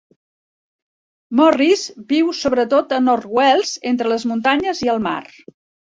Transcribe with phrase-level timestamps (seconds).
[1.41, 5.21] Morris viu sobretot a North Wales, entre les muntanyes i el mar.